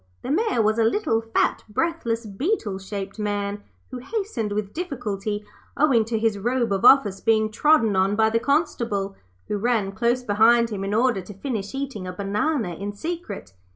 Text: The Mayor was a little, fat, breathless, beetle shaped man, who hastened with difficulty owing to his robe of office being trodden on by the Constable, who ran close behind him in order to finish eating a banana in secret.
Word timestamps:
The 0.23 0.31
Mayor 0.31 0.63
was 0.63 0.79
a 0.79 0.83
little, 0.83 1.21
fat, 1.21 1.63
breathless, 1.69 2.25
beetle 2.25 2.79
shaped 2.79 3.19
man, 3.19 3.61
who 3.91 3.99
hastened 3.99 4.51
with 4.51 4.73
difficulty 4.73 5.45
owing 5.77 6.05
to 6.05 6.17
his 6.17 6.39
robe 6.39 6.71
of 6.71 6.83
office 6.83 7.21
being 7.21 7.51
trodden 7.51 7.95
on 7.95 8.15
by 8.15 8.31
the 8.31 8.39
Constable, 8.39 9.15
who 9.47 9.57
ran 9.59 9.91
close 9.91 10.23
behind 10.23 10.71
him 10.71 10.83
in 10.83 10.95
order 10.95 11.21
to 11.21 11.35
finish 11.35 11.75
eating 11.75 12.07
a 12.07 12.13
banana 12.13 12.73
in 12.73 12.93
secret. 12.93 13.53